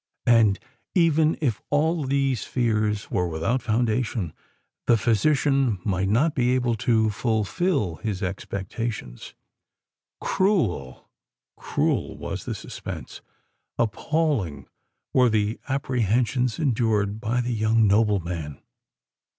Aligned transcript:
And 0.25 0.57
even 0.95 1.37
if 1.41 1.61
all 1.69 2.05
these 2.05 2.43
fears 2.43 3.11
were 3.11 3.27
without 3.27 3.61
foundation, 3.61 4.33
the 4.87 4.97
physician 4.97 5.77
might 5.83 6.09
not 6.09 6.33
be 6.33 6.55
able 6.55 6.73
to 6.77 7.11
fulfil 7.11 7.97
his 7.97 8.23
expectations? 8.23 9.35
Cruel—cruel 10.19 12.17
was 12.17 12.45
the 12.45 12.55
suspense,—appalling 12.55 14.67
were 15.13 15.29
the 15.29 15.59
apprehensions 15.69 16.57
endured 16.57 17.19
by 17.21 17.39
the 17.39 17.53
young 17.53 17.85
nobleman. 17.85 18.59